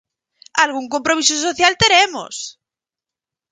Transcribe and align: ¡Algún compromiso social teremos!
¡Algún 0.63 0.85
compromiso 0.95 1.35
social 1.47 1.73
teremos! 1.83 2.35